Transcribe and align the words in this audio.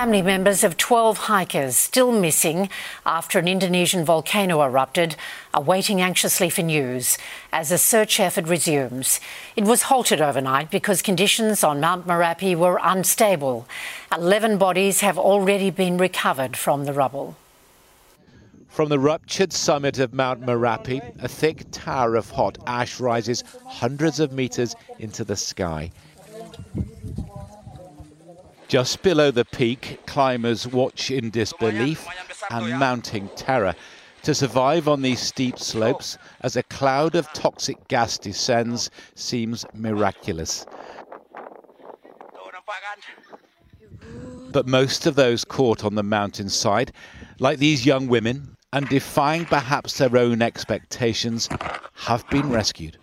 Family 0.00 0.22
members 0.22 0.64
of 0.64 0.78
12 0.78 1.18
hikers 1.18 1.76
still 1.76 2.10
missing 2.10 2.70
after 3.04 3.38
an 3.38 3.46
Indonesian 3.46 4.02
volcano 4.02 4.62
erupted 4.62 5.14
are 5.52 5.60
waiting 5.60 6.00
anxiously 6.00 6.48
for 6.48 6.62
news 6.62 7.18
as 7.52 7.70
a 7.70 7.76
search 7.76 8.18
effort 8.18 8.46
resumes. 8.46 9.20
It 9.56 9.64
was 9.64 9.82
halted 9.82 10.22
overnight 10.22 10.70
because 10.70 11.02
conditions 11.02 11.62
on 11.62 11.80
Mount 11.80 12.06
Marapi 12.06 12.56
were 12.56 12.80
unstable. 12.82 13.68
11 14.10 14.56
bodies 14.56 15.00
have 15.00 15.18
already 15.18 15.68
been 15.68 15.98
recovered 15.98 16.56
from 16.56 16.86
the 16.86 16.94
rubble. 16.94 17.36
From 18.70 18.88
the 18.88 18.98
ruptured 18.98 19.52
summit 19.52 19.98
of 19.98 20.14
Mount 20.14 20.40
Marapi, 20.40 21.02
a 21.22 21.28
thick 21.28 21.66
tower 21.72 22.16
of 22.16 22.30
hot 22.30 22.56
ash 22.66 23.00
rises 23.00 23.44
hundreds 23.66 24.18
of 24.18 24.32
meters 24.32 24.74
into 24.98 25.24
the 25.24 25.36
sky. 25.36 25.90
Just 28.70 29.02
below 29.02 29.32
the 29.32 29.44
peak, 29.44 29.98
climbers 30.06 30.64
watch 30.64 31.10
in 31.10 31.30
disbelief 31.30 32.06
and 32.50 32.78
mounting 32.78 33.28
terror. 33.34 33.74
To 34.22 34.32
survive 34.32 34.86
on 34.86 35.02
these 35.02 35.18
steep 35.18 35.58
slopes 35.58 36.16
as 36.42 36.54
a 36.54 36.62
cloud 36.62 37.16
of 37.16 37.26
toxic 37.32 37.88
gas 37.88 38.16
descends 38.16 38.88
seems 39.16 39.66
miraculous. 39.74 40.66
But 44.52 44.68
most 44.68 45.04
of 45.04 45.16
those 45.16 45.44
caught 45.44 45.84
on 45.84 45.96
the 45.96 46.04
mountainside, 46.04 46.92
like 47.40 47.58
these 47.58 47.84
young 47.84 48.06
women, 48.06 48.56
and 48.72 48.88
defying 48.88 49.46
perhaps 49.46 49.98
their 49.98 50.16
own 50.16 50.42
expectations, 50.42 51.48
have 51.94 52.24
been 52.30 52.48
rescued. 52.50 52.98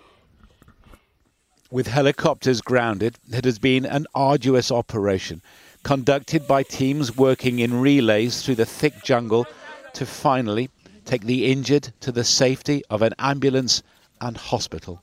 With 1.70 1.88
helicopters 1.88 2.62
grounded, 2.62 3.18
it 3.30 3.44
has 3.44 3.60
been 3.60 3.86
an 3.86 4.08
arduous 4.16 4.72
operation 4.72 5.42
conducted 5.84 6.48
by 6.48 6.64
teams 6.64 7.18
working 7.18 7.60
in 7.60 7.82
relays 7.82 8.42
through 8.42 8.56
the 8.56 8.66
thick 8.66 9.04
jungle 9.04 9.46
to 9.94 10.06
finally 10.06 10.70
take 11.04 11.24
the 11.26 11.52
injured 11.52 11.92
to 12.00 12.14
the 12.14 12.24
safety 12.24 12.84
of 12.90 13.02
an 13.02 13.14
ambulance 13.20 13.84
and 14.22 14.38
hospital. 14.38 15.02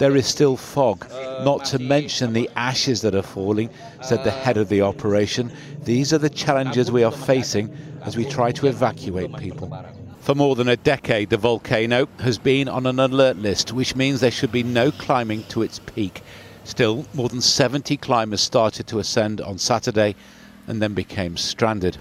There 0.00 0.16
is 0.16 0.26
still 0.26 0.56
fog, 0.56 1.08
not 1.44 1.64
to 1.66 1.78
mention 1.78 2.32
the 2.32 2.50
ashes 2.56 3.00
that 3.02 3.14
are 3.14 3.22
falling, 3.22 3.70
said 4.02 4.24
the 4.24 4.32
head 4.32 4.56
of 4.56 4.68
the 4.68 4.82
operation. 4.82 5.52
These 5.84 6.12
are 6.12 6.18
the 6.18 6.30
challenges 6.30 6.90
we 6.90 7.04
are 7.04 7.12
facing 7.12 7.72
as 8.02 8.16
we 8.16 8.24
try 8.24 8.50
to 8.52 8.66
evacuate 8.66 9.32
people. 9.36 9.68
For 10.20 10.34
more 10.34 10.54
than 10.54 10.68
a 10.68 10.76
decade, 10.76 11.30
the 11.30 11.38
volcano 11.38 12.06
has 12.20 12.38
been 12.38 12.68
on 12.68 12.86
an 12.86 13.00
alert 13.00 13.38
list, 13.38 13.72
which 13.72 13.96
means 13.96 14.20
there 14.20 14.30
should 14.30 14.52
be 14.52 14.62
no 14.62 14.92
climbing 14.92 15.44
to 15.44 15.62
its 15.62 15.78
peak. 15.78 16.22
Still, 16.64 17.06
more 17.14 17.28
than 17.28 17.40
70 17.40 17.96
climbers 17.96 18.42
started 18.42 18.86
to 18.88 18.98
ascend 18.98 19.40
on 19.40 19.56
Saturday 19.56 20.14
and 20.66 20.82
then 20.82 20.92
became 20.92 21.38
stranded. 21.38 21.96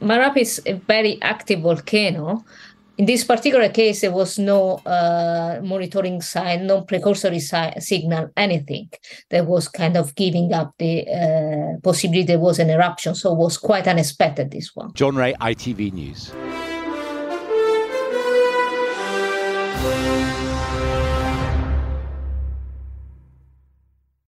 Marapi 0.00 0.42
is 0.42 0.60
a 0.66 0.74
very 0.74 1.20
active 1.22 1.60
volcano. 1.60 2.44
In 2.98 3.06
this 3.06 3.24
particular 3.24 3.70
case, 3.70 4.02
there 4.02 4.12
was 4.12 4.38
no 4.38 4.74
uh, 4.84 5.60
monitoring 5.62 6.20
sign, 6.20 6.66
no 6.66 6.82
precursory 6.82 7.40
si- 7.40 7.80
signal, 7.80 8.28
anything 8.36 8.90
that 9.30 9.46
was 9.46 9.68
kind 9.68 9.96
of 9.96 10.14
giving 10.14 10.52
up 10.52 10.74
the 10.78 11.08
uh, 11.08 11.80
possibility 11.82 12.24
there 12.24 12.38
was 12.38 12.58
an 12.58 12.68
eruption. 12.68 13.14
So 13.14 13.32
it 13.32 13.38
was 13.38 13.56
quite 13.56 13.88
unexpected, 13.88 14.50
this 14.50 14.76
one. 14.76 14.92
John 14.92 15.16
Ray, 15.16 15.32
ITV 15.40 15.94
News. 15.94 16.32